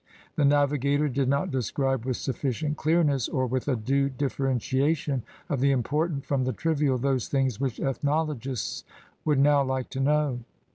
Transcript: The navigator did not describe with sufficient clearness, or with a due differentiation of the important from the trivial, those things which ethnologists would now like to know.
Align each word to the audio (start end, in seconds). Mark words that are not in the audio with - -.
The 0.35 0.45
navigator 0.45 1.07
did 1.07 1.29
not 1.29 1.51
describe 1.51 2.05
with 2.05 2.17
sufficient 2.17 2.75
clearness, 2.75 3.29
or 3.29 3.45
with 3.45 3.67
a 3.67 3.75
due 3.75 4.09
differentiation 4.09 5.21
of 5.47 5.59
the 5.59 5.69
important 5.69 6.25
from 6.25 6.43
the 6.43 6.53
trivial, 6.53 6.97
those 6.97 7.27
things 7.27 7.59
which 7.61 7.79
ethnologists 7.79 8.83
would 9.25 9.37
now 9.37 9.63
like 9.63 9.89
to 9.91 9.99
know. 9.99 10.39